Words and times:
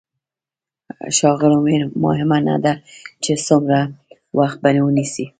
ښاغلو 1.17 1.57
مهمه 2.05 2.37
نه 2.47 2.55
ده 2.63 2.73
چې 3.23 3.31
څومره 3.45 3.79
وخت 4.37 4.57
به 4.63 4.69
ونيسي. 4.85 5.25